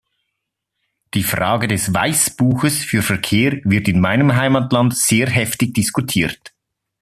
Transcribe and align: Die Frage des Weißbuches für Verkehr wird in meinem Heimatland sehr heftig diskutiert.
Die 1.13 1.21
Frage 1.21 1.67
des 1.67 1.93
Weißbuches 1.93 2.83
für 2.83 3.03
Verkehr 3.03 3.59
wird 3.65 3.87
in 3.87 3.99
meinem 3.99 4.35
Heimatland 4.35 4.97
sehr 4.97 5.29
heftig 5.29 5.75
diskutiert. 5.75 6.53